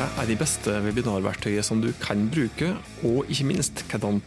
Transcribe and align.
hva 0.00 0.22
er 0.22 0.30
de 0.30 0.36
beste 0.40 0.72
webinarverktøyene 0.80 1.60
som 1.66 1.80
du 1.82 1.90
kan 2.00 2.22
bruke, 2.32 2.70
og 3.04 3.28
ikke 3.28 3.44
minst, 3.50 3.82
hvordan 3.90 4.22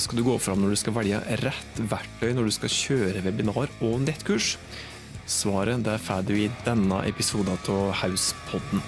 skal 0.00 0.16
du 0.16 0.22
gå 0.24 0.36
fram 0.40 0.62
når 0.62 0.72
du 0.72 0.78
skal 0.80 0.94
velge 0.96 1.18
rett 1.42 1.80
verktøy 1.90 2.30
når 2.32 2.48
du 2.48 2.54
skal 2.56 2.72
kjøre 2.72 3.24
webinar 3.26 3.68
og 3.84 3.98
nettkurs? 4.06 4.54
Svaret 5.28 5.84
det 5.84 5.98
får 6.00 6.24
du 6.30 6.32
i 6.38 6.46
denne 6.64 7.02
episoden 7.10 7.52
av 7.52 7.92
Hauspodden. 8.00 8.80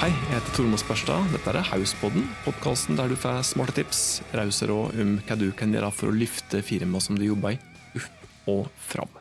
Hei, 0.00 0.08
jeg 0.14 0.32
heter 0.38 0.56
Tormod 0.56 0.80
Sperstad. 0.80 1.28
Dette 1.36 1.52
er 1.52 1.70
Hauspodden, 1.74 2.30
podkasten 2.48 2.96
der 2.96 3.12
du 3.12 3.20
får 3.20 3.44
smarte 3.52 3.76
tips, 3.82 4.22
rause 4.32 4.72
råd 4.72 4.96
om 5.04 5.16
hva 5.20 5.36
du 5.36 5.50
kan 5.52 5.76
gjøre 5.76 5.92
for 5.92 6.08
å 6.08 6.16
løfte 6.16 6.64
firmaet 6.64 7.10
som 7.10 7.20
du 7.20 7.28
jobber 7.28 7.58
i, 7.58 7.64
opp 8.00 8.52
og 8.56 8.68
fram. 8.88 9.17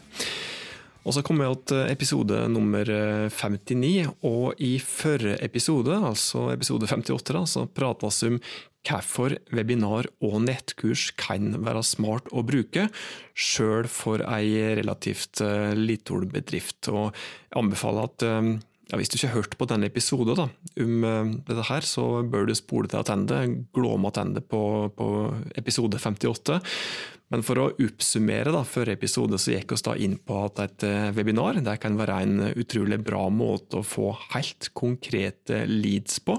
Og 1.07 1.15
så 1.15 1.21
kommer 1.23 1.47
vi 1.47 1.59
til 1.71 1.85
episode 1.87 2.37
nummer 2.51 2.89
59, 3.31 4.09
og 4.27 4.59
i 4.59 4.73
forrige 4.83 5.37
episode, 5.45 5.95
altså 5.95 6.49
episode 6.51 6.83
58, 6.83 7.31
da, 7.31 7.43
så 7.47 7.63
prata 7.71 8.09
vi 8.11 8.33
om 8.33 8.41
hvorfor 8.87 9.37
webinar 9.55 10.09
og 10.23 10.41
nettkurs 10.43 11.09
kan 11.19 11.55
være 11.63 11.83
smart 11.87 12.27
å 12.35 12.43
bruke, 12.47 12.89
sjøl 13.31 13.87
for 13.91 14.23
ei 14.27 14.75
relativt 14.79 15.39
uh, 15.43 15.71
liten 15.75 16.27
bedrift. 16.31 16.91
Og 16.91 17.13
jeg 17.13 17.55
anbefaler 17.63 18.11
at 18.11 18.27
uh, 18.27 18.51
ja, 18.87 18.97
Hvis 18.97 19.11
du 19.11 19.17
ikke 19.17 19.27
har 19.27 19.41
hørt 19.41 19.57
på 19.59 19.67
denne 19.67 19.89
episoden 19.89 20.47
om 20.47 21.03
uh, 21.03 21.33
dette, 21.47 21.67
her, 21.69 21.83
så 21.83 22.23
bør 22.23 22.47
du 22.47 22.55
spole 22.55 22.87
til 22.87 23.01
attende, 23.01 23.41
Glåme 23.75 24.07
attende 24.07 24.41
på, 24.41 24.61
på 24.95 25.07
episode 25.59 25.99
58. 25.99 26.61
Men 27.33 27.43
for 27.43 27.59
å 27.59 27.67
oppsummere 27.83 28.53
da, 28.55 28.61
før 28.63 28.93
episode 28.93 29.39
så 29.41 29.51
gikk 29.51 29.73
vi 29.75 29.81
da 29.83 29.95
inn 29.99 30.15
på 30.23 30.37
at 30.45 30.61
et 30.63 30.85
eh, 30.87 31.09
webinar 31.15 31.59
det 31.59 31.73
kan 31.83 31.97
være 31.99 32.21
en 32.23 32.37
utrolig 32.53 33.01
bra 33.03 33.25
måte 33.27 33.81
å 33.81 33.83
få 33.83 34.13
helt 34.31 34.69
konkrete 34.77 35.65
leads 35.67 36.21
på. 36.23 36.37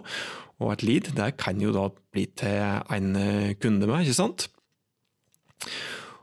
Og 0.65 0.73
et 0.73 0.87
lead 0.87 1.13
det 1.19 1.35
kan 1.41 1.61
jo 1.61 1.75
da 1.77 1.91
bli 1.93 2.25
til 2.41 2.89
en 2.97 3.11
eh, 3.21 3.53
kunde 3.61 3.85
med, 3.85 4.07
ikke 4.07 4.17
sant? 4.17 4.49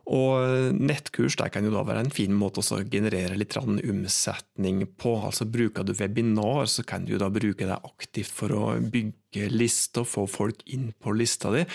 Og 0.06 0.76
nettkurs 0.78 1.38
der 1.40 1.50
kan 1.50 1.66
jo 1.66 1.74
da 1.74 1.82
være 1.88 2.04
en 2.06 2.14
fin 2.14 2.34
måte 2.38 2.62
å 2.62 2.82
generere 2.92 3.38
litt 3.40 3.58
omsetning 3.58 4.84
på. 5.02 5.16
Altså 5.26 5.48
Bruker 5.50 5.86
du 5.86 5.96
webinar, 5.98 6.70
så 6.70 6.86
kan 6.86 7.08
du 7.08 7.16
da 7.18 7.32
bruke 7.34 7.66
det 7.66 7.80
aktivt 7.82 8.34
for 8.34 8.54
å 8.54 8.66
bygge 8.80 9.25
lister, 9.52 10.08
få 10.08 10.26
folk 10.30 10.64
inn 10.72 10.92
på 11.02 11.14
lista 11.18 11.52
di. 11.54 11.66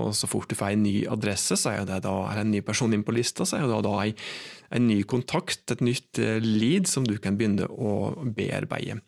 Og 0.00 0.10
så 0.18 0.26
fort 0.26 0.50
du 0.50 0.56
får 0.58 0.74
en 0.74 0.82
ny 0.82 0.94
adresse, 1.10 1.56
så 1.58 1.70
er 1.70 1.86
det 1.86 2.02
da 2.06 2.14
er 2.32 2.42
en 2.42 2.50
ny 2.50 2.64
person 2.66 2.92
inn 2.94 3.04
på 3.06 3.14
lista, 3.14 3.46
så 3.46 3.60
er 3.60 3.68
det 3.70 3.78
da 3.86 3.94
en, 4.02 4.26
en 4.74 4.88
ny 4.90 4.96
kontakt, 5.06 5.70
et 5.70 5.84
nytt 5.86 6.18
eh, 6.18 6.42
lead, 6.42 6.88
som 6.90 7.06
du 7.06 7.14
kan 7.22 7.38
begynne 7.38 7.68
å 7.70 8.10
bearbeide. 8.34 8.98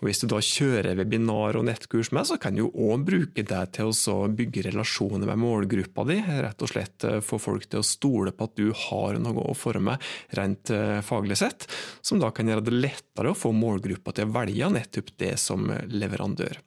Og 0.00 0.08
Hvis 0.08 0.22
du 0.22 0.30
da 0.32 0.40
kjører 0.40 0.96
webinar 0.96 1.58
og 1.60 1.66
nettkurs 1.68 2.08
med, 2.16 2.24
så 2.30 2.38
kan 2.40 2.56
du 2.56 2.64
òg 2.70 3.04
bruke 3.04 3.44
det 3.44 3.62
til 3.76 3.92
å 3.92 4.16
bygge 4.32 4.64
relasjoner 4.70 5.28
med 5.28 5.42
målgruppa 5.42 6.06
di. 6.08 6.16
Rett 6.24 6.64
og 6.64 6.72
slett 6.72 7.04
eh, 7.04 7.20
få 7.20 7.36
folk 7.42 7.68
til 7.68 7.84
å 7.84 7.86
stole 7.86 8.32
på 8.32 8.48
at 8.48 8.56
du 8.56 8.70
har 8.86 9.20
noe 9.20 9.44
å 9.44 9.56
forme 9.56 10.00
rent 10.40 10.72
eh, 10.72 11.02
faglig 11.04 11.36
sett, 11.42 11.68
som 12.00 12.22
da 12.22 12.32
kan 12.32 12.48
gjøre 12.48 12.64
det 12.70 12.80
lettere 12.80 13.34
å 13.34 13.36
få 13.36 13.52
målgruppa 13.52 14.16
til 14.16 14.30
å 14.30 14.38
velge 14.40 14.72
nettopp 14.72 15.18
det 15.20 15.34
som 15.42 15.68
leverandør. 15.68 16.64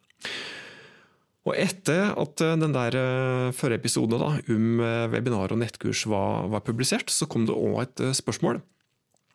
Og 1.44 1.56
etter 1.60 2.14
at 2.16 2.40
eh, 2.40 2.56
den 2.60 2.74
der 2.74 2.96
eh, 2.96 3.54
forrige 3.56 3.82
episoden 3.82 4.22
om 4.24 4.68
eh, 4.80 5.08
webinar 5.12 5.52
og 5.52 5.60
nettkurs 5.60 6.06
var, 6.08 6.48
var 6.52 6.64
publisert, 6.64 7.12
så 7.12 7.28
kom 7.28 7.44
det 7.48 7.56
òg 7.56 7.82
et 7.82 8.04
spørsmål 8.16 8.62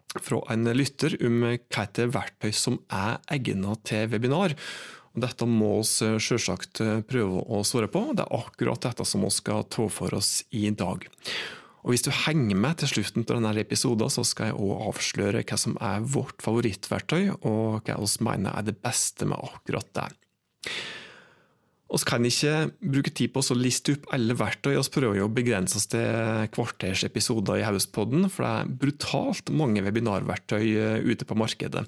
fra 0.09 0.39
en 0.49 0.65
lytter 0.73 1.19
om 1.21 1.43
hva 1.45 1.83
er 1.85 2.09
verktøy 2.09 2.49
som 2.55 2.79
er 2.89 3.19
egnet 3.29 3.83
til 3.85 4.09
webinar. 4.09 4.55
Og 5.13 5.21
dette 5.21 5.45
må 5.45 5.75
vi 5.83 6.17
selvsagt 6.21 6.81
prøve 7.09 7.43
å 7.45 7.61
svare 7.65 7.89
på. 7.93 8.01
Det 8.17 8.25
er 8.25 8.39
akkurat 8.39 8.87
dette 8.87 9.05
som 9.05 9.21
vi 9.25 9.29
skal 9.33 9.67
ta 9.69 9.85
for 9.93 10.17
oss 10.17 10.39
i 10.49 10.65
dag. 10.73 11.05
Og 11.85 11.93
Hvis 11.93 12.07
du 12.07 12.09
henger 12.25 12.57
med 12.57 12.81
til 12.81 12.89
slutten 12.91 13.27
av 13.27 13.37
denne 13.37 13.61
episoden, 13.61 14.09
så 14.09 14.25
skal 14.25 14.49
jeg 14.49 14.57
også 14.57 14.89
avsløre 14.89 15.43
hva 15.45 15.59
som 15.61 15.77
er 15.77 16.09
vårt 16.17 16.41
favorittverktøy, 16.41 17.29
og 17.45 17.85
hva 17.85 17.99
vi 18.01 18.25
mener 18.25 18.57
er 18.57 18.65
det 18.65 18.79
beste 18.81 19.29
med 19.29 19.37
akkurat 19.45 19.93
det. 19.93 20.09
Vi 21.89 21.97
kan 22.05 22.25
ikke 22.25 22.53
bruke 22.85 23.11
tid 23.17 23.31
på 23.33 23.41
å 23.41 23.57
liste 23.57 23.95
opp 23.95 24.11
alle 24.13 24.35
verktøy, 24.37 24.75
vi 24.77 24.93
prøver 24.93 25.23
å 25.25 25.31
begrense 25.33 25.79
oss 25.79 25.89
til 25.89 26.45
kvarters 26.53 27.01
episoder 27.07 27.61
i 27.61 27.65
Hauspodden, 27.65 28.27
for 28.29 28.45
det 28.45 28.51
er 28.51 28.73
brutalt 28.83 29.49
mange 29.49 29.81
webinarverktøy 29.85 30.65
eh, 30.69 30.99
ute 31.01 31.25
på 31.25 31.37
markedet. 31.39 31.87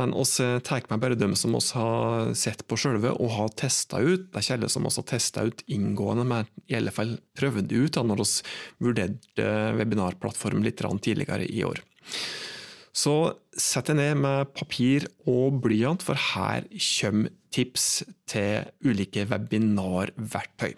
Men 0.00 0.14
vi 0.14 0.44
eh, 0.44 0.60
tar 0.64 0.86
med 0.88 1.02
bare 1.02 1.18
dem 1.18 1.34
som 1.36 1.56
vi 1.56 1.62
har 1.74 2.30
sett 2.38 2.62
på 2.70 2.78
sjølve 2.78 3.12
og 3.18 3.34
har 3.34 3.50
testa 3.58 3.98
ut. 3.98 4.30
Det 4.30 4.38
er 4.38 4.46
ikke 4.46 4.60
alle 4.60 4.70
som 4.72 4.86
vi 4.86 4.94
har 4.94 5.08
testa 5.10 5.44
ut 5.48 5.66
inngående, 5.66 6.28
men 6.28 6.48
i 6.70 6.78
alle 6.78 6.94
fall 6.94 7.16
prøvd 7.38 7.74
ut 7.74 7.98
da 7.98 8.06
når 8.06 8.22
vi 8.22 8.86
vurderte 8.86 9.50
webinarplattformen 9.80 10.64
litt 10.64 10.86
tidligere 11.02 11.50
i 11.50 11.66
år. 11.66 11.82
Så 12.92 13.14
sett 13.56 13.88
deg 13.88 13.96
ned 13.98 14.18
med 14.20 14.50
papir 14.56 15.06
og 15.28 15.62
blyant, 15.64 16.04
for 16.04 16.18
her 16.34 16.66
kommer 16.76 17.32
tips 17.52 18.02
til 18.28 18.68
ulike 18.84 19.24
webinarverktøy. 19.28 20.74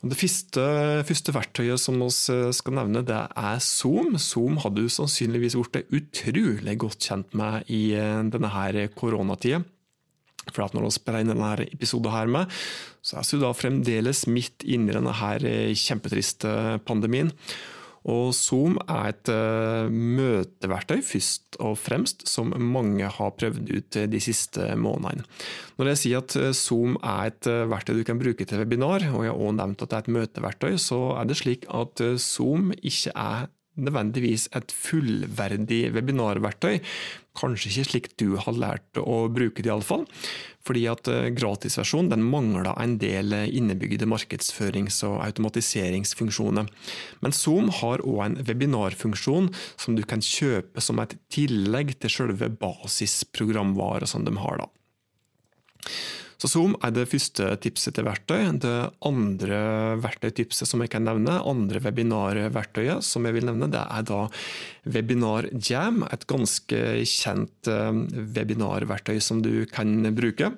Det 0.00 0.16
første, 0.16 0.62
første, 1.04 1.32
verktøyet 1.36 1.80
som 1.80 1.98
vi 2.00 2.08
skal 2.56 2.76
nevne, 2.78 3.02
det 3.04 3.18
er 3.36 3.58
Zoom. 3.60 4.14
Zoom 4.16 4.56
hadde 4.62 4.80
du 4.80 4.88
sannsynligvis 4.88 5.58
blitt 5.60 5.92
utrolig 5.92 6.76
godt 6.80 7.04
kjent 7.04 7.36
med 7.36 7.68
i 7.68 7.92
eh, 7.92 8.22
denne 8.32 8.88
koronatida. 8.96 9.60
For 10.48 10.64
at 10.64 10.72
når 10.72 10.88
vi 10.88 11.18
inn 11.20 11.34
denne 11.34 11.50
episoden 11.66 12.14
her 12.14 12.32
med, 12.32 12.48
så 13.04 13.20
er 13.20 13.28
vi 13.28 13.52
fremdeles 13.58 14.24
midt 14.24 14.64
inne 14.64 14.88
i 14.88 14.96
denne 14.96 15.12
eh, 15.44 15.76
kjempetriste 15.76 16.80
pandemien. 16.88 17.34
Og 18.08 18.32
Zoom 18.36 18.78
er 18.86 19.10
et 19.10 19.30
uh, 19.32 19.90
møteverktøy, 19.92 21.02
først 21.04 21.58
og 21.60 21.76
fremst, 21.76 22.24
som 22.30 22.54
mange 22.56 23.04
har 23.04 23.34
prøvd 23.36 23.72
ut 23.76 23.98
de 24.08 24.20
siste 24.22 24.72
månedene. 24.80 25.26
Når 25.76 25.92
jeg 25.92 26.00
sier 26.00 26.22
at 26.22 26.34
eh, 26.38 26.52
Zoom 26.56 26.96
er 27.00 27.30
et 27.30 27.48
verktøy 27.70 27.98
du 27.98 28.04
kan 28.06 28.20
bruke 28.20 28.44
til 28.44 28.60
webinar, 28.60 29.04
og 29.12 29.24
jeg 29.24 29.32
har 29.32 29.38
også 29.38 29.56
nevnt 29.58 29.84
at 29.84 29.90
det 29.90 29.96
er 29.96 30.04
et 30.04 30.12
møteverktøy, 30.16 30.74
så 30.80 31.00
er 31.20 31.28
det 31.28 31.38
slik 31.40 31.64
at 31.72 32.02
Zoom 32.20 32.70
ikke 32.80 33.12
er 33.14 33.48
nødvendigvis 33.78 34.48
et 34.56 34.72
fullverdig 34.74 35.90
webinarverktøy. 35.94 36.80
Kanskje 37.38 37.70
ikke 37.70 37.86
slik 37.86 38.08
du 38.20 38.34
har 38.42 38.56
lært 38.58 38.98
å 38.98 39.28
bruke 39.32 39.62
det, 39.62 39.70
iallfall. 39.70 40.06
Fordi 40.66 40.82
at 40.90 41.08
eh, 41.08 41.30
gratisversjonen 41.36 42.10
den 42.12 42.26
mangler 42.26 42.72
en 42.74 42.96
del 43.00 43.32
innebygde 43.46 44.08
markedsførings- 44.10 45.00
og 45.08 45.20
automatiseringsfunksjoner. 45.24 46.68
Men 47.22 47.36
Zoom 47.36 47.70
har 47.80 48.04
òg 48.04 48.24
en 48.26 48.40
webinarfunksjon 48.48 49.52
som 49.76 49.96
du 49.96 50.04
kan 50.04 50.24
kjøpe 50.24 50.82
som 50.84 51.00
et 51.00 51.16
tillegg 51.32 51.94
til 52.02 52.12
selve 52.12 52.50
basisprogramvara 52.60 54.10
som 54.10 54.26
de 54.26 54.36
har. 54.42 54.64
da. 54.64 54.70
Så 56.40 56.48
Zoom 56.48 56.72
er 56.80 56.94
det 56.96 57.08
første 57.10 57.50
tipset 57.60 57.98
til 57.98 58.06
verktøy. 58.06 58.46
Det 58.62 58.76
andre 59.04 59.60
verktøytipset 60.00 60.68
som 60.70 60.80
jeg 60.80 60.92
kan 60.94 61.04
nevne, 61.04 61.36
andre 61.44 61.82
webinarverktøyet 61.84 63.04
som 63.04 63.28
jeg 63.28 63.36
vil 63.36 63.48
nevne, 63.50 63.68
det 63.68 63.82
er 63.82 64.06
da 64.08 64.22
Webinar 64.88 65.50
Jam, 65.52 66.00
et 66.08 66.24
ganske 66.30 66.80
kjent 67.04 67.68
eh, 67.68 67.92
webinarverktøy 68.38 69.20
som 69.20 69.44
du 69.44 69.66
kan 69.68 69.92
bruke. 70.16 70.54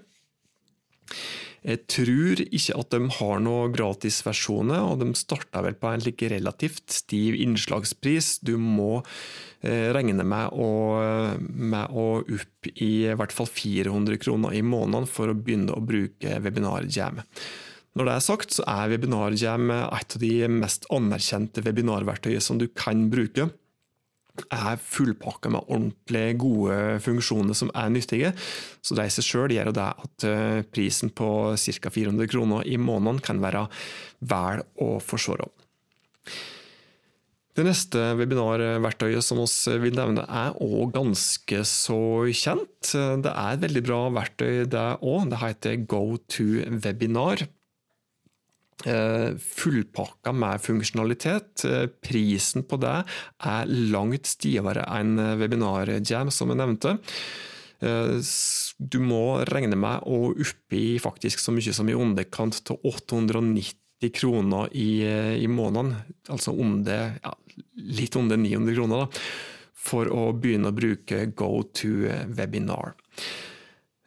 Jeg 1.63 1.85
tror 1.87 2.41
ikke 2.43 2.75
at 2.75 2.91
de 2.91 3.07
har 3.19 3.43
noen 3.45 3.75
gratisversjoner, 3.75 4.83
og 4.83 5.03
de 5.03 5.13
starter 5.19 5.63
vel 5.63 5.77
på 5.79 5.93
en 5.93 6.03
like 6.03 6.31
relativt 6.33 6.91
stiv 6.91 7.37
innslagspris. 7.39 8.41
Du 8.43 8.57
må 8.59 8.97
eh, 9.63 9.93
regne 9.95 10.27
med 10.27 10.59
å, 10.59 10.71
med 11.39 11.95
å 11.95 12.07
opp 12.23 12.71
i 12.73 12.91
i 13.13 13.15
hvert 13.19 13.35
fall 13.35 13.47
400 13.47 14.19
kroner 14.23 14.59
i 14.59 14.65
måneden 14.67 15.07
for 15.11 15.31
å 15.31 15.39
begynne 15.39 15.77
å 15.77 15.85
bruke 15.87 16.41
WebinarJam. 16.43 17.23
Når 17.93 18.09
det 18.09 18.13
er 18.17 18.25
sagt, 18.25 18.55
så 18.57 18.67
er 18.67 18.91
WebinarJam 18.95 19.71
et 19.71 20.17
av 20.17 20.23
de 20.23 20.35
mest 20.51 20.89
anerkjente 20.91 21.63
webinarverktøyene 21.63 22.43
som 22.43 22.59
du 22.59 22.67
kan 22.75 23.07
bruke 23.13 23.53
er 24.53 24.81
fullpakka 24.81 25.51
med 25.53 25.67
ordentlig 25.67 26.39
gode 26.41 26.79
funksjoner 27.05 27.57
som 27.57 27.73
er 27.77 27.93
nyttige. 27.93 28.33
Så 28.81 28.97
det 28.97 29.09
i 29.09 29.15
seg 29.17 29.29
sjøl 29.29 29.55
gjør 29.57 29.73
det 29.77 29.91
at 30.07 30.27
eh, 30.29 30.63
prisen 30.73 31.13
på 31.13 31.29
ca. 31.57 31.93
400 31.93 32.31
kroner 32.33 32.67
i 32.69 32.79
måneden 32.81 33.21
kan 33.25 33.43
være 33.43 33.67
vel 34.33 34.65
å 34.81 34.97
forsvare. 35.05 35.51
Det 37.53 37.67
neste 37.67 38.01
webinarverktøyet 38.17 39.25
som 39.25 39.43
vi 39.43 39.75
vil 39.83 39.97
nevne, 39.99 40.23
er 40.25 40.55
òg 40.65 40.95
ganske 40.95 41.59
så 41.69 41.99
kjent. 42.33 42.95
Det 42.95 43.29
er 43.29 43.51
et 43.51 43.65
veldig 43.67 43.83
bra 43.85 43.99
verktøy, 44.17 44.63
det 44.73 44.85
òg. 45.05 45.27
Det 45.29 45.41
heter 45.43 45.83
GoToWebinar. 45.93 47.45
Eh, 48.87 49.37
fullpakka 49.39 50.33
med 50.33 50.61
funksjonalitet. 50.61 51.65
Eh, 51.65 51.87
prisen 51.87 52.65
på 52.67 52.79
det 52.83 52.95
er 53.47 53.71
langt 53.93 54.27
stivere 54.27 54.85
enn 54.91 55.15
webinarjam, 55.39 56.33
som 56.35 56.51
jeg 56.51 56.59
nevnte. 56.59 56.97
Eh, 57.83 58.19
du 58.79 58.99
må 59.03 59.43
regne 59.51 59.79
med 59.79 60.03
å 60.07 60.33
oppi 60.33 60.99
faktisk 61.03 61.43
så 61.43 61.55
mye 61.55 61.75
som 61.75 61.89
i 61.89 61.95
underkant 61.95 62.59
av 62.75 62.83
890 62.83 64.11
kroner 64.19 64.73
i, 64.75 65.05
i 65.39 65.47
måneden, 65.47 65.95
altså 66.27 66.57
under, 66.59 67.15
ja, 67.23 67.37
litt 67.79 68.17
under 68.19 68.41
900 68.41 68.75
kroner, 68.75 69.05
da, 69.05 69.23
for 69.79 70.11
å 70.11 70.33
begynne 70.35 70.73
å 70.73 70.75
bruke 70.75 71.29
Go 71.39 71.63
to 71.71 72.11
webinar. 72.35 72.97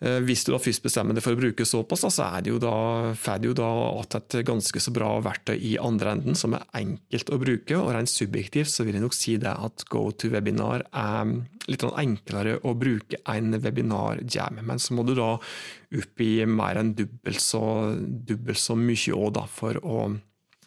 Eh, 0.05 0.19
hvis 0.21 0.43
du 0.45 0.51
da 0.53 0.59
først 0.61 0.83
bestemmer 0.85 1.17
deg 1.17 1.23
for 1.25 1.33
å 1.33 1.39
bruke 1.39 1.65
såpass, 1.65 2.03
så 2.13 2.27
er 2.27 2.45
det 2.45 2.51
jo 2.51 2.59
da, 2.61 2.75
får 3.17 3.41
du 3.41 3.49
da 3.57 3.69
et 4.03 4.37
ganske 4.45 4.81
så 4.83 4.93
bra 4.93 5.15
verktøy 5.25 5.55
i 5.57 5.73
andre 5.81 6.13
enden, 6.13 6.37
som 6.37 6.53
er 6.53 6.67
enkelt 6.77 7.31
å 7.33 7.39
bruke. 7.41 7.79
og 7.79 7.89
Rent 7.95 8.11
subjektivt 8.11 8.69
så 8.69 8.85
vil 8.85 8.99
jeg 8.99 9.05
nok 9.05 9.17
si 9.17 9.37
det 9.41 9.55
at 9.55 9.87
GoToWebinar 9.89 10.85
er 10.91 11.33
litt 11.65 11.87
enklere 11.89 12.59
å 12.61 12.75
bruke 12.77 13.23
enn 13.33 13.57
webinar-jam. 13.57 14.61
Men 14.61 14.81
så 14.81 14.93
må 14.93 15.07
du 15.07 15.15
da 15.17 15.33
opp 15.35 16.21
i 16.21 16.31
mer 16.45 16.81
enn 16.81 16.93
dobbelt 16.97 17.41
så, 17.41 17.65
dubbelt 17.97 18.61
så 18.61 18.77
mye 18.77 19.17
òg, 19.17 19.41
for 19.49 19.81
å 19.81 20.07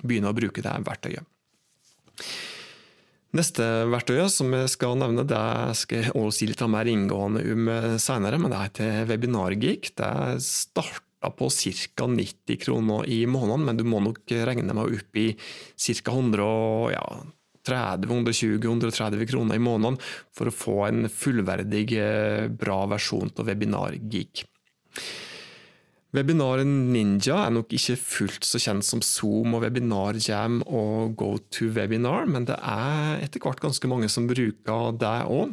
begynne 0.02 0.32
å 0.32 0.36
bruke 0.36 0.64
det 0.64 0.74
verktøyet. 0.86 1.26
Neste 3.36 3.64
verktøyet 3.92 4.32
som 4.32 4.54
jeg 4.56 4.70
skal 4.72 4.94
nevne, 4.96 5.20
det 5.28 5.76
skal 5.76 5.98
jeg 6.00 6.14
også 6.16 6.32
si 6.38 6.46
litt 6.48 6.62
mer 6.72 6.88
inngående 6.88 7.42
om 7.52 7.68
eh, 7.74 7.96
senere, 8.00 8.38
men 8.40 8.48
det 8.54 8.60
er 8.60 8.70
til 8.78 9.04
WebinarGeek. 9.10 9.90
Det 10.00 10.40
starta 10.44 11.28
på 11.36 11.50
ca. 11.52 12.06
90 12.08 12.56
kroner 12.62 13.04
i 13.04 13.26
måneden, 13.28 13.66
men 13.68 13.76
du 13.76 13.84
må 13.84 14.00
nok 14.00 14.24
regne 14.48 14.72
meg 14.72 14.96
opp 14.96 15.12
i 15.20 15.36
ca. 15.36 16.12
130-120-130 17.68 19.28
kroner 19.28 19.54
i 19.60 19.64
måneden 19.66 20.00
for 20.32 20.48
å 20.48 20.56
få 20.64 20.88
en 20.88 21.04
fullverdig, 21.12 21.86
eh, 22.00 22.48
bra 22.48 22.86
versjon 22.88 23.28
av 23.36 23.44
WebinarGeek. 23.52 24.48
Webinar 26.16 26.62
Ninja 26.64 27.42
er 27.44 27.52
nok 27.52 27.74
ikke 27.76 27.98
fullt 28.00 28.46
så 28.48 28.60
kjent 28.62 28.86
som 28.86 29.02
Zoom 29.04 29.52
og 29.58 29.66
Webinar 29.66 30.16
Jam 30.16 30.62
og 30.64 31.18
GoToWebinar, 31.20 32.24
men 32.32 32.46
det 32.48 32.56
er 32.56 33.20
etter 33.26 33.44
hvert 33.44 33.60
ganske 33.60 33.90
mange 33.90 34.08
som 34.12 34.28
bruker 34.30 34.94
det 34.96 35.16
òg. 35.28 35.52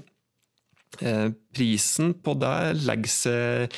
Eh, 1.04 1.28
prisen 1.52 2.14
på 2.24 2.38
det 2.40 2.56
legger 2.86 3.12
seg 3.12 3.76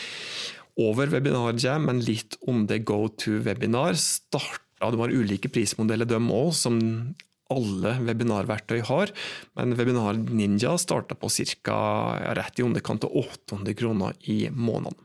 over 0.78 1.10
Webinar 1.10 1.58
Jam, 1.58 1.90
men 1.90 2.04
litt 2.06 2.38
under 2.46 2.78
GoToWebinar. 2.78 3.98
Starta, 3.98 4.92
de 4.94 5.02
har 5.02 5.16
ulike 5.18 5.50
prismodeller, 5.50 6.06
de 6.06 6.22
òg, 6.22 6.54
som 6.54 6.78
alle 7.50 7.96
webinarverktøy 8.04 8.82
har, 8.86 9.12
men 9.58 9.76
Webinar 9.80 10.20
Ninja 10.20 10.76
starta 10.78 11.16
på 11.16 11.32
ca. 11.64 11.82
rett 12.38 12.60
i 12.60 12.66
underkant 12.66 13.08
av 13.08 13.16
800 13.16 13.74
kroner 13.80 14.14
i 14.30 14.42
måneden. 14.52 15.00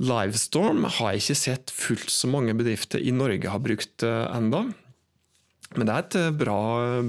Livestorm 0.00 0.86
har 0.88 1.12
jeg 1.12 1.20
ikke 1.20 1.36
sett 1.36 1.72
fullt 1.76 2.12
så 2.12 2.28
mange 2.30 2.54
bedrifter 2.56 3.02
i 3.04 3.12
Norge 3.12 3.50
har 3.52 3.60
brukt 3.60 4.04
eh, 4.06 4.26
enda. 4.32 4.64
Men 5.76 5.86
det 5.86 5.92
er 5.92 6.04
et 6.06 6.16
eh, 6.18 6.30
bra, 6.40 6.60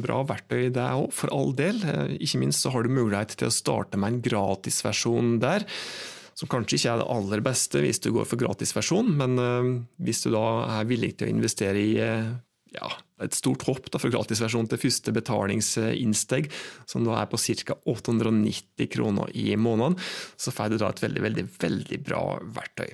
bra 0.03 0.19
verktøy, 0.27 0.67
det 0.75 0.83
òg, 0.83 1.07
for 1.15 1.31
all 1.31 1.55
del. 1.55 1.79
Eh, 1.87 2.17
ikke 2.27 2.41
minst 2.43 2.65
så 2.65 2.73
har 2.73 2.83
du 2.83 2.91
mulighet 2.91 3.37
til 3.39 3.47
å 3.47 3.55
starte 3.55 3.99
med 4.01 4.17
en 4.17 4.23
gratisversjon 4.27 5.37
der. 5.43 5.65
Som 6.35 6.51
kanskje 6.51 6.81
ikke 6.81 6.91
er 6.91 7.01
det 7.01 7.09
aller 7.15 7.43
beste 7.45 7.83
hvis 7.83 8.03
du 8.03 8.11
går 8.15 8.27
for 8.27 8.41
gratisversjon, 8.41 9.11
men 9.19 9.35
hvis 10.01 10.23
du 10.23 10.31
da 10.33 10.45
er 10.79 10.87
villig 10.89 11.11
til 11.19 11.27
å 11.27 11.33
investere 11.35 11.77
i 11.77 11.91
ja, 12.71 12.87
et 13.23 13.35
stort 13.35 13.65
hopp 13.67 13.89
da, 13.91 13.99
fra 13.99 14.11
gratisversjon 14.13 14.69
til 14.71 14.79
første 14.79 15.13
betalingsinnsteg, 15.15 16.49
som 16.89 17.05
da 17.07 17.19
er 17.19 17.29
på 17.31 17.39
ca. 17.41 17.77
890 17.91 18.91
kroner 18.93 19.31
i 19.35 19.51
måneden, 19.59 19.97
så 20.39 20.53
får 20.55 20.71
du 20.71 20.79
da 20.81 20.91
et 20.91 21.03
veldig, 21.03 21.23
veldig, 21.27 21.47
veldig 21.61 22.01
bra 22.07 22.25
verktøy. 22.59 22.93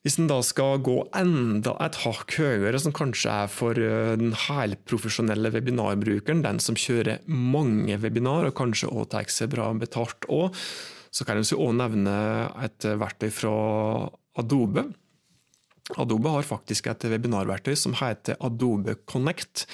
Hvis 0.00 0.16
en 0.16 0.30
da 0.30 0.38
skal 0.40 0.78
gå 0.80 0.96
enda 1.16 1.74
et 1.84 1.98
hakk 2.06 2.38
høyere, 2.40 2.78
som 2.80 2.94
kanskje 2.96 3.34
er 3.44 3.50
for 3.52 3.76
eh, 3.76 4.14
den 4.16 4.32
helprofesjonelle 4.46 5.52
webinarbrukeren, 5.52 6.40
den 6.46 6.60
som 6.64 6.78
kjører 6.78 7.20
mange 7.28 7.98
webinar 8.00 8.48
og 8.48 8.56
kanskje 8.56 8.88
også 8.88 9.10
tar 9.12 9.28
seg 9.28 9.52
bra 9.52 9.68
betalt 9.76 10.24
òg, 10.32 10.56
så 11.12 11.26
kan 11.26 11.36
en 11.36 11.44
også 11.44 11.68
nevne 11.76 12.16
et 12.64 12.86
verktøy 12.86 13.28
fra 13.34 13.52
Adobe 14.40 14.86
Adobe 15.98 16.32
har 16.36 16.46
faktisk 16.46 16.86
et 16.90 17.06
webinarverktøy 17.10 17.74
som 17.78 17.96
heter 17.98 18.38
Adobe 18.40 18.96
Connect. 19.10 19.66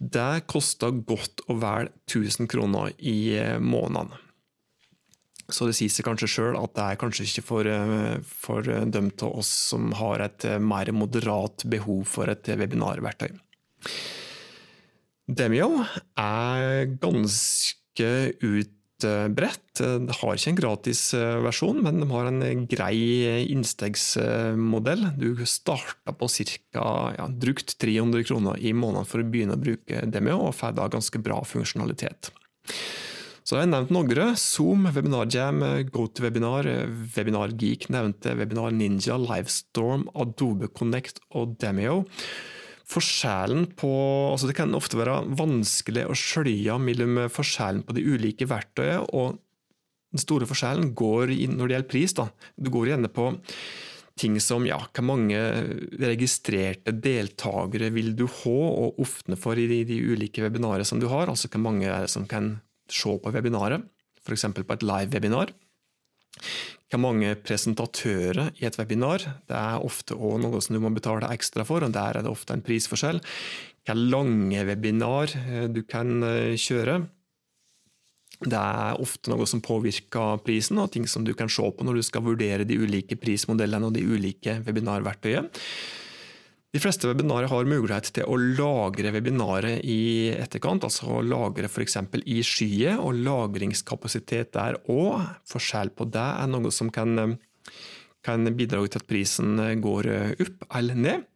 Det 0.00 0.46
koster 0.48 0.94
godt 1.04 1.44
og 1.48 1.60
vel 1.62 1.90
1000 2.08 2.48
kroner 2.50 2.92
i 2.98 3.36
måneden. 3.60 4.12
Så 5.50 5.66
det 5.66 5.74
sier 5.76 5.90
seg 5.90 6.06
kanskje 6.06 6.28
sjøl 6.30 6.58
at 6.60 6.74
det 6.76 6.84
er 6.84 6.98
kanskje 7.00 7.26
ikke 7.26 7.44
for, 7.48 7.70
for 8.22 8.66
dem 8.94 9.10
av 9.10 9.38
oss 9.42 9.50
som 9.72 9.90
har 9.98 10.22
et 10.24 10.46
mer 10.62 10.92
moderat 10.94 11.66
behov 11.70 12.04
for 12.08 12.30
et 12.30 12.52
webinarverktøy. 12.60 13.34
Demio 15.30 15.84
er 16.18 16.86
ganske 17.02 18.10
ut 18.42 18.76
brett. 19.32 19.80
De 19.80 20.14
har 20.14 20.36
ikke 20.36 20.50
en 20.52 20.58
gratis 20.58 21.02
eh, 21.16 21.38
versjon, 21.44 21.80
men 21.84 22.02
de 22.02 22.08
har 22.10 22.28
en 22.28 22.66
grei 22.70 22.98
innstegsmodell. 23.52 25.06
Du 25.20 25.44
starter 25.48 26.16
på 26.16 26.28
ca. 26.28 26.86
Ja, 27.16 27.28
drukt 27.30 27.76
300 27.80 28.26
kroner 28.28 28.60
i 28.60 28.74
måneden 28.76 29.08
for 29.08 29.22
å 29.22 29.28
begynne 29.28 29.56
å 29.58 29.62
bruke 29.62 30.04
Demio, 30.10 30.38
og 30.48 30.56
får 30.58 30.76
da 30.78 30.90
ganske 30.92 31.22
bra 31.22 31.40
funksjonalitet. 31.46 32.32
Så 33.40 33.56
jeg 33.56 33.64
har 33.64 33.72
nevnt 33.72 33.92
noen. 33.94 34.36
Zoom, 34.38 34.86
WebinarJam, 34.94 35.64
GoToWebinar, 35.90 36.68
WebinarGeek 37.16 37.88
nevnte 37.90 38.36
Webinar 38.38 38.74
Livestorm, 38.76 40.06
Adobe 40.14 40.70
Connect 40.70 41.22
og 41.34 41.56
Demio 41.58 42.04
forskjellen 42.90 43.68
på 43.78 43.90
altså 44.32 44.48
Det 44.50 44.56
kan 44.58 44.74
ofte 44.74 44.98
være 44.98 45.20
vanskelig 45.38 46.08
å 46.10 46.16
skjøye 46.16 46.78
mellom 46.82 47.22
forskjellen 47.32 47.84
på 47.86 47.96
de 47.96 48.04
ulike 48.06 48.48
verktøyene, 48.50 49.06
og 49.14 49.38
den 50.10 50.22
store 50.22 50.48
forskjellen 50.50 50.90
går 50.98 51.30
inn 51.36 51.54
når 51.58 51.68
det 51.68 51.76
gjelder 51.76 51.92
pris. 51.92 52.16
Da. 52.18 52.26
Du 52.58 52.70
går 52.74 52.90
gjerne 52.90 53.12
på 53.14 53.30
ting 54.20 54.36
som 54.42 54.66
ja, 54.68 54.80
hvor 54.90 55.06
mange 55.06 55.38
registrerte 56.02 56.92
deltakere 56.92 57.92
vil 57.94 58.12
du 58.18 58.26
ha 58.26 58.58
og 58.68 58.98
åpne 59.00 59.38
for 59.40 59.58
i 59.58 59.68
de, 59.70 59.84
de 59.88 60.00
ulike 60.10 60.42
webinarene 60.44 60.86
som 60.88 61.00
du 61.00 61.08
har, 61.12 61.30
altså 61.30 61.48
hvor 61.48 61.62
mange 61.64 61.88
er 61.88 62.04
det 62.04 62.12
som 62.12 62.26
kan 62.28 62.56
se 62.90 63.14
på 63.22 63.32
webinaret, 63.32 63.86
f.eks. 64.20 64.50
på 64.50 64.74
et 64.74 64.84
live-webinar 64.84 65.54
hvor 66.90 67.02
mange 67.04 67.36
presentatører 67.38 68.50
i 68.58 68.66
et 68.66 68.76
webinar. 68.80 69.22
Det 69.46 69.56
er 69.56 69.84
ofte 69.86 70.16
også 70.16 70.42
noe 70.42 70.62
som 70.64 70.74
du 70.74 70.82
må 70.82 70.90
betale 70.94 71.30
ekstra 71.30 71.64
for, 71.66 71.86
og 71.86 71.94
der 71.94 72.18
er 72.18 72.26
det 72.26 72.32
ofte 72.32 72.56
en 72.56 72.64
prisforskjell. 72.66 73.22
Hvor 73.86 74.00
lange 74.00 74.64
webinar 74.66 75.32
eh, 75.38 75.68
du 75.70 75.84
kan 75.86 76.18
eh, 76.26 76.58
kjøre. 76.58 76.98
Det 78.40 78.56
er 78.56 79.00
ofte 79.02 79.30
noe 79.30 79.46
som 79.46 79.62
påvirker 79.62 80.40
prisen, 80.42 80.80
og 80.80 80.90
ting 80.94 81.06
som 81.08 81.24
du 81.26 81.34
kan 81.36 81.50
se 81.52 81.62
på 81.62 81.86
når 81.86 82.00
du 82.00 82.04
skal 82.06 82.24
vurdere 82.24 82.66
de 82.66 82.78
ulike 82.80 83.18
prismodellene 83.20 83.90
og 83.90 83.94
de 83.94 84.04
ulike 84.06 84.58
webinarverktøyene. 84.66 85.50
De 86.70 86.78
fleste 86.78 87.08
webinarer 87.10 87.50
har 87.50 87.66
mulighet 87.66 88.12
til 88.14 88.28
å 88.30 88.36
lagre 88.38 89.10
webinaret 89.10 89.82
i 89.82 90.30
etterkant, 90.36 90.84
altså 90.86 91.16
å 91.16 91.22
lagre 91.26 91.66
f.eks. 91.66 91.96
i 92.30 92.36
skyet, 92.46 93.00
og 93.02 93.18
lagringskapasitet 93.26 94.52
der 94.54 94.78
òg. 94.86 95.24
Forskjell 95.50 95.90
på 95.98 96.06
det 96.14 96.22
er 96.22 96.52
noe 96.52 96.70
som 96.70 96.92
kan, 96.94 97.34
kan 98.22 98.52
bidra 98.54 98.84
til 98.86 99.02
at 99.02 99.08
prisen 99.10 99.58
går 99.82 100.10
opp 100.46 100.68
eller 100.78 101.02
ned. 101.08 101.26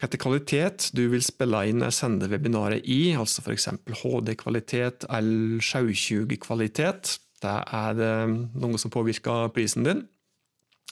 Hvilken 0.00 0.22
kvalitet 0.22 0.86
du 0.96 1.02
vil 1.12 1.26
spille 1.26 1.64
inn 1.68 1.82
sende 1.92 2.30
webinaret 2.30 2.86
i, 2.86 3.10
altså 3.18 3.42
f.eks. 3.42 3.72
HD-kvalitet 4.04 5.10
eller 5.10 5.58
720-kvalitet, 5.66 7.16
det 7.42 7.58
er 7.74 8.30
noe 8.30 8.78
som 8.78 8.94
påvirker 8.94 9.50
prisen 9.56 9.88
din 9.88 10.06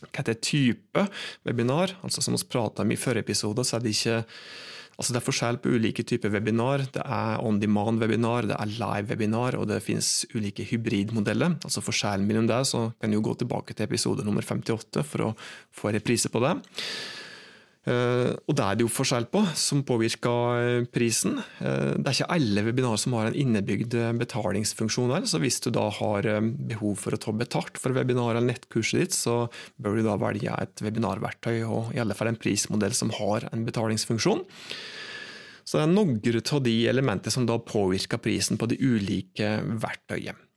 hva 0.06 0.22
heter 0.22 0.38
type 0.38 1.04
webinar. 1.46 1.96
altså 2.02 2.22
Som 2.22 2.36
vi 2.36 2.48
prata 2.50 2.82
om 2.82 2.92
i 2.92 2.98
forrige 2.98 3.26
episode, 3.26 3.64
så 3.64 3.76
er 3.76 3.84
det 3.84 3.96
ikke 3.96 4.24
altså 4.98 5.14
Det 5.14 5.18
er 5.20 5.26
forskjell 5.28 5.58
på 5.62 5.70
ulike 5.78 6.02
typer 6.02 6.32
webinar. 6.34 6.82
Det 6.90 7.02
er 7.04 7.38
on 7.46 7.60
demand-webinar, 7.62 8.48
det 8.50 8.56
er 8.58 8.72
live-webinar, 8.80 9.54
og 9.54 9.68
det 9.70 9.78
finnes 9.84 10.26
ulike 10.34 10.66
hybridmodeller. 10.66 11.54
altså 11.62 11.80
Forskjellen 11.80 12.26
mellom 12.26 12.48
det, 12.50 12.66
så 12.66 12.90
kan 13.00 13.14
du 13.14 13.20
gå 13.22 13.34
tilbake 13.38 13.74
til 13.74 13.86
episode 13.86 14.26
nummer 14.26 14.42
58 14.42 15.04
for 15.06 15.28
å 15.28 15.30
få 15.70 15.94
reprise 15.94 16.28
på 16.34 16.42
det. 16.42 16.56
Eh, 17.86 18.32
og 18.34 18.56
det 18.58 18.64
er 18.64 18.76
det 18.76 18.84
jo 18.84 18.90
forskjell 18.90 19.28
på, 19.32 19.42
som 19.56 19.84
påvirker 19.86 20.58
eh, 20.58 20.86
prisen. 20.92 21.38
Eh, 21.62 21.94
det 21.96 22.10
er 22.10 22.16
ikke 22.16 22.30
alle 22.34 22.64
webinarer 22.66 23.00
som 23.00 23.14
har 23.16 23.30
en 23.30 23.38
innebygd 23.38 23.94
betalingsfunksjon 24.20 25.14
her, 25.14 25.28
så 25.30 25.40
hvis 25.42 25.60
du 25.64 25.70
da 25.74 25.86
har 26.00 26.28
behov 26.42 26.98
for 27.04 27.14
å 27.14 27.20
ta 27.22 27.34
betalt 27.36 27.80
for 27.80 27.96
webinar 27.96 28.34
eller 28.34 28.50
nettkurset 28.50 29.04
ditt, 29.04 29.16
så 29.16 29.46
bør 29.80 29.98
du 29.98 30.04
da 30.08 30.18
velge 30.20 30.58
et 30.58 30.84
webinarverktøy, 30.84 31.62
og 31.68 31.94
i 31.94 32.02
alle 32.02 32.16
fall 32.18 32.32
en 32.32 32.40
prismodell 32.40 32.96
som 32.96 33.14
har 33.20 33.48
en 33.52 33.64
betalingsfunksjon. 33.68 34.44
Så 35.68 35.76
det 35.76 35.84
er 35.84 35.92
noen 35.92 36.18
av 36.56 36.62
de 36.64 36.76
elementene 36.88 37.32
som 37.32 37.46
da 37.48 37.58
påvirker 37.60 38.20
prisen 38.24 38.60
på 38.60 38.70
de 38.70 38.80
ulike 38.80 39.58
verktøyene. 39.80 40.47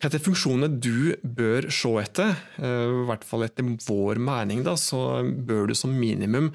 Hvilke 0.00 0.16
funksjoner 0.24 0.70
du 0.80 1.12
bør 1.20 1.66
se 1.68 1.90
etter, 2.00 2.30
eh, 2.56 2.88
i 2.88 3.04
hvert 3.04 3.24
fall 3.28 3.44
etter 3.44 3.66
vår 3.84 4.16
mening, 4.16 4.62
da, 4.64 4.72
så 4.80 5.20
bør 5.20 5.68
du 5.68 5.74
som 5.76 5.92
minimum 5.92 6.48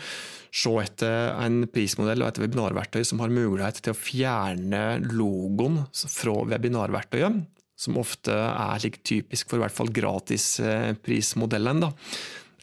se 0.49 0.71
etter 0.81 1.37
en 1.43 1.67
prismodell 1.69 2.23
og 2.23 2.31
et 2.31 2.41
webinarverktøy 2.41 3.03
som 3.05 3.19
har 3.21 3.29
mulighet 3.29 3.83
til 3.85 3.93
å 3.93 3.99
fjerne 3.99 4.97
logoen 5.11 5.83
fra 5.93 6.33
webinarverktøyet, 6.55 7.45
som 7.77 8.01
ofte 8.01 8.33
er 8.33 8.81
like 8.81 9.03
typisk 9.05 9.51
for 9.51 9.59
i 9.59 9.63
hvert 9.65 9.77
fall 9.77 9.93
gratisprismodellen. 9.93 11.85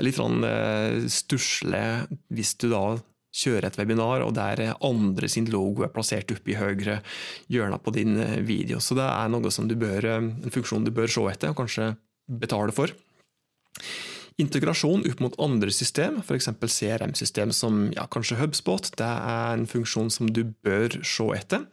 Litt 0.03 0.19
sånn 0.19 0.43
eh, 0.49 1.07
stusslig 1.07 1.87
hvis 2.35 2.57
du 2.59 2.73
da 2.73 2.99
kjøre 3.33 3.71
et 3.71 3.79
webinar, 3.81 4.23
og 4.27 4.35
der 4.37 4.75
andre 4.85 5.29
sin 5.31 5.49
logo 5.51 5.87
er 5.87 5.93
plassert 5.93 6.31
oppe 6.35 6.53
i 6.53 6.59
høyre 6.59 7.01
hjørne 7.53 7.81
på 7.83 7.95
din 7.97 8.19
eh, 8.21 8.41
video. 8.45 8.81
Så 8.81 8.97
det 8.99 9.09
er 9.09 9.33
noe 9.33 9.53
som 9.55 9.69
du 9.69 9.77
bør, 9.81 10.05
eh, 10.05 10.21
en 10.21 10.55
funksjon 10.55 10.85
du 10.85 10.93
bør 10.95 11.11
se 11.11 11.25
etter, 11.33 11.53
og 11.53 11.63
kanskje 11.63 11.95
betale 12.43 12.75
for. 12.77 12.93
Integrasjon 14.41 15.07
opp 15.09 15.23
mot 15.25 15.39
andre 15.45 15.73
system, 15.75 16.21
f.eks. 16.23 16.51
CRM-system 16.61 17.53
som 17.57 17.87
ja, 17.97 18.05
kanskje 18.13 18.41
HubSpot, 18.41 18.93
det 19.01 19.09
er 19.09 19.57
en 19.57 19.69
funksjon 19.69 20.13
som 20.13 20.29
du 20.29 20.45
bør 20.65 21.01
se 21.07 21.29
etter. 21.37 21.65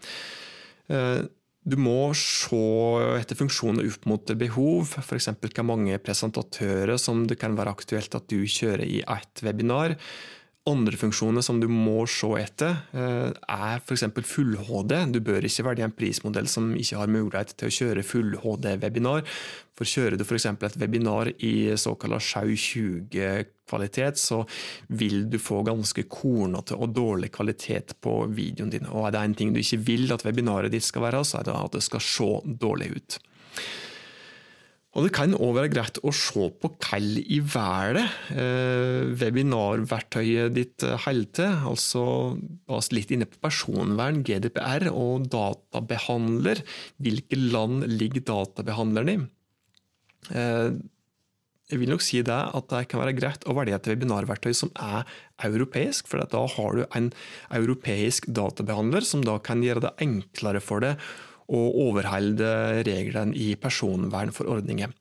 Eh, 0.88 1.28
du 1.70 1.75
må 1.75 2.13
se 2.18 2.58
etter 3.20 3.38
funksjoner 3.38 3.86
opp 3.92 4.08
mot 4.10 4.32
behov, 4.39 4.96
f.eks. 5.04 5.28
hvor 5.44 5.68
mange 5.68 6.00
presentatører 6.01 6.96
som 6.98 7.25
det 7.28 7.36
kan 7.42 7.58
være 7.60 7.75
aktuelt 7.75 8.16
at 8.16 8.32
du 8.32 8.48
kjører 8.48 8.88
i 8.88 9.01
ett 9.04 9.44
webinar 9.44 9.98
andre 10.68 10.98
funksjoner 11.00 11.44
som 11.46 11.60
du 11.62 11.68
må 11.72 12.04
se 12.10 12.28
etter, 12.39 12.82
eh, 12.94 13.32
er 13.32 13.80
f.eks. 13.80 14.04
full-HD. 14.28 14.96
Du 15.13 15.20
bør 15.24 15.46
ikke 15.46 15.66
velge 15.70 15.86
en 15.86 15.96
prismodell 15.96 16.50
som 16.51 16.74
ikke 16.75 17.00
har 17.00 17.12
mulighet 17.12 17.56
til 17.58 17.70
å 17.70 17.75
kjøre 17.78 18.06
full-HD-webinar. 18.06 19.24
For 19.80 19.88
Kjører 19.88 20.20
du 20.20 20.25
f.eks. 20.25 20.50
et 20.51 20.78
webinar 20.82 21.32
i 21.39 21.72
såkalt 21.80 22.20
720-kvalitet, 22.20 24.20
så 24.20 24.44
vil 24.88 25.30
du 25.32 25.39
få 25.39 25.63
ganske 25.63 26.04
kornete 26.12 26.75
og 26.75 26.94
dårlig 26.94 27.32
kvalitet 27.32 27.96
på 28.04 28.25
videoen 28.28 28.75
din. 28.75 28.89
Og 28.92 29.08
Er 29.08 29.16
det 29.16 29.24
en 29.24 29.39
ting 29.42 29.56
du 29.56 29.63
ikke 29.63 29.84
vil 29.88 30.12
at 30.13 30.28
webinaret 30.28 30.72
ditt 30.72 30.86
skal 30.86 31.08
være, 31.08 31.24
så 31.24 31.39
er 31.39 31.50
det 31.50 31.56
at 31.56 31.80
det 31.80 31.86
skal 31.88 32.04
se 32.04 32.32
dårlig 32.60 32.92
ut. 32.98 33.22
Og 34.98 35.05
Det 35.05 35.12
kan 35.13 35.36
òg 35.38 35.51
være 35.53 35.69
greit 35.69 36.00
å 36.01 36.12
se 36.15 36.48
på 36.58 36.72
hva 36.81 36.98
i 36.98 37.38
været 37.46 38.34
eh, 38.34 39.05
webinarverktøyet 39.22 40.55
ditt 40.55 40.86
holder 41.05 41.34
til. 41.38 41.58
Altså 41.69 42.96
litt 42.98 43.13
inne 43.13 43.29
på 43.29 43.38
personvern, 43.46 44.24
GDPR 44.25 44.88
og 44.89 45.27
databehandler. 45.29 46.63
Hvilke 46.98 47.38
land 47.38 47.86
ligger 47.86 48.25
databehandleren 48.31 49.13
i? 49.13 49.19
Eh, 50.34 50.72
jeg 51.69 51.84
vil 51.84 51.91
nok 51.93 52.01
si 52.01 52.24
det 52.25 52.34
at 52.58 52.69
det 52.72 52.88
kan 52.89 53.03
være 53.03 53.13
greit 53.13 53.46
å 53.46 53.53
velge 53.53 53.77
et 53.77 53.88
webinarverktøy 53.91 54.55
som 54.58 54.72
er 54.74 55.05
europeisk, 55.46 56.10
for 56.10 56.25
da 56.34 56.41
har 56.50 56.77
du 56.79 56.86
en 56.98 57.12
europeisk 57.53 58.25
databehandler 58.34 59.05
som 59.05 59.22
da 59.22 59.38
kan 59.38 59.62
gjøre 59.62 59.86
det 59.86 59.98
enklere 60.01 60.65
for 60.65 60.81
deg 60.81 60.98
og 61.50 61.79
overholde 61.89 62.50
reglene 62.88 63.36
i 63.38 63.56
personvernforordningen. 63.60 64.94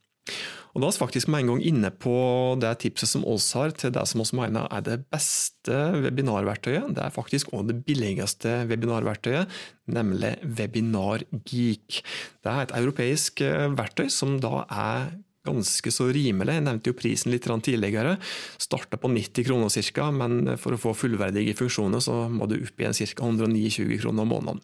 Og 0.75 0.83
Da 0.83 0.87
er 0.87 0.93
vi 0.93 1.01
faktisk 1.01 1.27
med 1.27 1.41
en 1.41 1.47
gang 1.49 1.61
inne 1.65 1.89
på 1.89 2.13
det 2.61 2.71
tipset 2.83 3.09
som 3.09 3.25
oss 3.25 3.47
har 3.57 3.71
til 3.73 3.91
det 3.91 4.03
som 4.07 4.21
vi 4.21 4.37
mener 4.37 4.67
er 4.69 4.83
det 4.85 4.99
beste 5.09 5.77
webinarverktøyet. 6.05 6.93
Det 6.93 7.03
er 7.03 7.15
faktisk 7.15 7.49
også 7.53 7.71
det 7.71 7.79
billigste 7.87 8.53
webinarverktøyet, 8.69 9.49
nemlig 9.87 10.35
WebinarGeek. 10.45 12.03
Det 12.43 12.51
er 12.53 12.61
et 12.61 12.75
europeisk 12.77 13.41
eh, 13.41 13.65
verktøy 13.73 14.09
som 14.13 14.37
da 14.39 14.65
er 14.69 15.09
ganske 15.47 15.91
så 15.91 16.09
rimelig. 16.13 16.53
Jeg 16.59 16.65
nevnte 16.67 16.91
jo 16.91 16.97
prisen 16.99 17.33
litt 17.33 17.47
tidligere. 17.47 18.17
Starta 18.61 18.99
på 18.99 19.09
90 19.09 19.47
kroner 19.47 19.69
ca., 19.73 20.11
men 20.11 20.57
for 20.57 20.75
å 20.75 20.81
få 20.81 20.93
fullverdige 20.93 21.57
funksjoner 21.57 22.03
så 22.03 22.27
må 22.29 22.45
du 22.45 22.59
opp 22.59 22.77
igjen 22.77 22.93
ca. 22.93 23.25
129 23.25 23.99
kroner 24.03 24.21
om 24.27 24.29
måneden. 24.35 24.61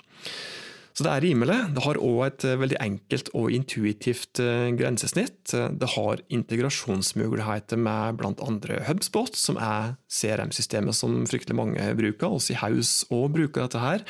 Så 0.95 1.03
det 1.03 1.11
er 1.11 1.23
rimelig. 1.25 1.57
Det 1.75 1.83
har 1.83 1.99
òg 1.99 2.19
et 2.23 2.45
eh, 2.47 2.57
veldig 2.61 2.77
enkelt 2.79 3.31
og 3.35 3.51
intuitivt 3.51 4.39
eh, 4.39 4.69
grensesnitt. 4.79 5.51
Det 5.51 5.89
har 5.91 6.23
integrasjonsmuligheter 6.31 7.81
med 7.83 8.21
bl.a. 8.21 8.79
HubSpot, 8.87 9.35
som 9.35 9.59
er 9.59 9.97
CRM-systemet 10.07 10.95
som 10.95 11.25
fryktelig 11.27 11.57
mange 11.59 11.89
bruker. 11.99 12.31
Også 12.31 12.55
i 12.55 12.59
Haus 12.63 13.01
òg 13.11 13.33
bruker 13.35 13.65
dette 13.65 13.83
her. 13.83 14.07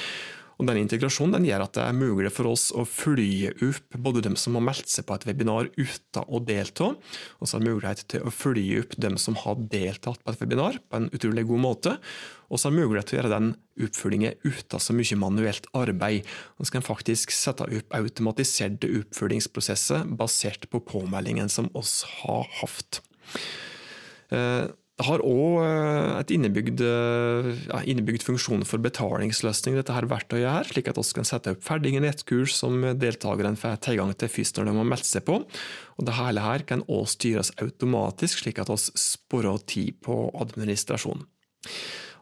Og 0.55 0.67
denne 0.67 0.83
Integrasjonen 0.85 1.35
den 1.35 1.47
gjør 1.49 1.65
at 1.65 1.75
det 1.75 1.83
er 1.83 1.97
mulig 1.97 2.31
for 2.33 2.47
oss 2.51 2.69
å 2.75 2.85
fly 2.87 3.51
opp 3.51 3.97
både 4.05 4.23
dem 4.25 4.37
som 4.39 4.55
har 4.55 4.63
meldt 4.69 4.91
seg 4.91 5.07
på 5.07 5.17
et 5.17 5.25
webinar 5.27 5.67
uten 5.75 6.29
å 6.31 6.39
delta, 6.43 6.93
og 6.95 7.43
så 7.49 7.57
har 7.57 7.65
mulighet 7.65 8.05
til 8.11 8.23
å 8.23 8.31
fly 8.33 8.63
opp 8.79 8.95
dem 9.01 9.19
som 9.21 9.37
har 9.41 9.59
deltatt 9.71 10.23
på 10.23 10.31
et 10.31 10.43
webinar 10.43 10.79
på 10.87 11.01
en 11.01 11.09
utrolig 11.11 11.45
god 11.49 11.63
måte. 11.65 11.95
Og 12.47 12.61
så 12.61 12.69
har 12.69 12.77
mulighet 12.77 13.09
til 13.09 13.17
å 13.17 13.19
gjøre 13.21 13.33
den 13.33 13.51
oppfølgingen 13.83 14.39
uten 14.45 14.81
så 14.81 14.95
mye 14.95 15.19
manuelt 15.19 15.67
arbeid. 15.75 16.29
Så 16.61 16.77
kan 16.77 16.85
faktisk 16.85 17.33
sette 17.35 17.67
opp 17.67 17.97
automatiserte 17.97 18.91
oppfølgingsprosesser 19.01 20.05
basert 20.15 20.69
på 20.71 20.83
påmeldingen 20.87 21.51
som 21.51 21.71
oss 21.75 22.03
har 22.21 22.47
hatt. 22.61 23.01
Det 24.95 25.03
har 25.03 25.19
òg 25.27 25.57
eh, 25.59 26.09
et 26.21 26.29
innebygd, 26.31 26.79
eh, 26.79 27.49
ja, 27.67 27.81
innebygd, 27.83 28.23
funksjon 28.23 28.63
for 28.63 28.79
betalingsløsning, 28.79 29.75
dette 29.75 29.91
her 29.91 30.07
verktøyet 30.07 30.47
her, 30.47 30.69
slik 30.69 30.87
at 30.87 30.95
vi 31.01 31.17
kan 31.17 31.27
sette 31.27 31.51
opp 31.51 31.65
ferdige 31.67 31.99
nettkurs 31.99 32.55
som 32.55 32.79
deltakerne 32.95 33.59
får 33.59 33.81
tilgang 33.89 34.13
til 34.15 34.31
først 34.31 34.55
når 34.55 34.69
de 34.69 34.77
har 34.79 34.89
meldt 34.93 35.09
seg 35.09 35.27
på. 35.27 35.41
Og 35.99 36.07
det 36.07 36.15
hele 36.15 36.45
her 36.47 36.63
kan 36.69 36.85
òg 36.87 37.09
styres 37.11 37.51
automatisk, 37.59 38.45
slik 38.45 38.63
at 38.63 38.71
vi 38.71 38.79
sparer 38.79 39.59
tid 39.67 39.99
på 40.05 40.29
administrasjon. 40.31 41.27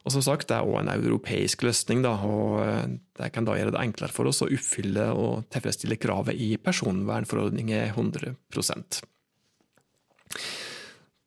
Og 0.03 0.11
som 0.11 0.25
sagt, 0.25 0.49
Det 0.49 0.57
er 0.57 0.65
òg 0.65 0.81
en 0.81 0.91
europeisk 0.97 1.61
løsning, 1.63 2.01
da, 2.01 2.17
og 2.25 2.57
eh, 2.65 2.97
det 3.21 3.31
kan 3.37 3.45
da 3.45 3.53
gjøre 3.53 3.77
det 3.77 3.85
enklere 3.85 4.11
for 4.11 4.25
oss 4.25 4.41
å 4.41 4.49
oppfylle 4.49 5.11
og 5.13 5.45
tilfredsstille 5.53 6.01
kravet 6.01 6.41
i 6.41 6.55
personvernforordningen 6.57 7.93
100 7.93 8.33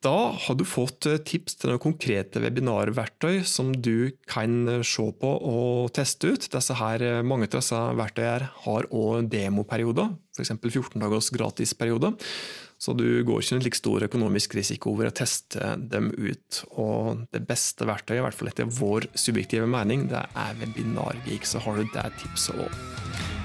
da 0.06 0.16
har 0.38 0.58
du 0.58 0.64
fått 0.68 1.08
eh, 1.08 1.18
tips 1.26 1.58
til 1.60 1.72
noen 1.72 1.82
konkrete 1.82 2.40
webinarverktøy 2.42 3.40
som 3.48 3.72
du 3.72 4.12
kan 4.30 4.68
eh, 4.70 4.84
se 4.86 5.06
på 5.20 5.32
og 5.50 5.90
teste 5.96 6.34
ut. 6.34 6.46
Disse 6.52 6.76
her, 6.78 7.02
eh, 7.02 7.24
mange 7.26 7.48
av 7.48 7.58
disse 7.58 7.80
verktøyene 7.98 8.50
har 8.66 8.88
òg 8.94 9.30
demoperioder, 9.32 10.14
f.eks. 10.36 10.54
14 10.62 11.02
dagers 11.02 11.32
gratisperiode. 11.34 12.14
Så 12.78 12.92
du 12.92 13.06
går 13.24 13.40
ikke 13.40 13.56
en 13.56 13.62
like 13.64 13.78
stor 13.78 14.04
økonomisk 14.04 14.58
risiko 14.58 14.92
over 14.92 15.08
å 15.08 15.14
teste 15.16 15.72
dem 15.80 16.10
ut. 16.12 16.60
Og 16.76 17.24
det 17.32 17.40
beste 17.48 17.88
verktøyet, 17.88 18.20
i 18.20 18.26
hvert 18.26 18.36
fall 18.36 18.52
etter 18.52 18.68
vår 18.68 19.08
subjektive 19.16 19.68
mening, 19.70 20.10
det 20.12 20.26
er 20.36 20.60
WebinarGeek. 20.60 21.48
Så 21.48 21.64
har 21.64 21.80
du 21.80 21.88
det 21.96 22.10
tipset 22.20 22.60
òg. 22.60 23.35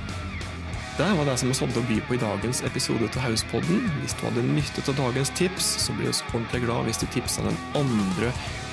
Det 0.98 1.14
var 1.18 1.26
det 1.26 1.38
som 1.40 1.48
vi 1.48 1.56
hadde 1.56 1.80
å 1.80 1.88
by 1.88 1.98
på 2.04 2.16
i 2.18 2.20
dagens 2.20 2.60
episode 2.68 3.08
av 3.08 3.24
Hauspodden. 3.24 3.86
Hvis 4.02 4.16
du 4.20 4.26
hadde 4.26 4.42
nyttet 4.44 4.90
av 4.92 4.98
dagens 5.00 5.30
tips, 5.40 5.70
så 5.86 5.94
blir 5.96 6.10
vi 6.10 6.16
ordentlig 6.34 6.66
glad 6.66 6.90
hvis 6.90 7.00
du 7.00 7.06
tipser 7.14 7.46
den 7.48 7.60
andre 7.80 8.32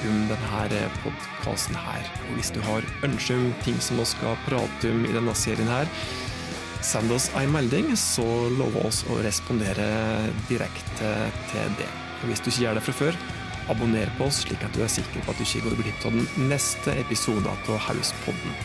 om 0.08 0.16
denne 0.26 0.80
podkasten 1.04 1.78
her. 1.78 2.08
Og 2.26 2.32
hvis 2.34 2.50
du 2.50 2.58
har 2.66 2.86
ønsker 3.06 3.38
om 3.38 3.52
ting 3.62 3.78
som 3.84 4.00
vi 4.02 4.06
skal 4.10 4.34
prate 4.48 4.90
om 4.90 5.04
i 5.06 5.12
denne 5.14 5.34
serien 5.38 5.70
her, 5.70 5.86
send 6.82 7.14
oss 7.14 7.28
en 7.38 7.54
melding, 7.54 7.92
så 7.94 8.26
lover 8.56 8.88
oss 8.90 9.04
å 9.06 9.20
respondere 9.22 9.86
direkte 10.50 11.12
til 11.52 11.78
det. 11.78 11.90
Og 12.18 12.32
hvis 12.32 12.42
du 12.42 12.50
ikke 12.50 12.64
gjør 12.64 12.80
det 12.80 12.86
fra 12.88 12.96
før, 13.04 13.20
abonner 13.70 14.10
på 14.18 14.26
oss, 14.26 14.42
slik 14.42 14.66
at 14.66 14.74
du 14.74 14.82
er 14.82 14.90
sikker 14.90 15.22
på 15.22 15.30
at 15.30 15.38
du 15.38 15.46
ikke 15.46 15.68
går 15.68 15.78
glipp 15.84 16.10
av 16.10 16.18
den 16.18 16.50
neste 16.50 16.98
episoden 16.98 17.46
av 17.54 17.72
Hauspodden. 17.86 18.58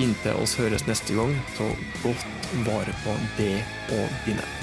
Inntil 0.00 0.40
oss 0.40 0.56
høres 0.56 0.86
neste 0.88 1.16
gang, 1.16 1.36
ta 1.58 1.68
godt 2.04 2.50
vare 2.64 2.96
på 3.04 3.16
det 3.36 3.54
og 3.92 4.20
dine. 4.26 4.61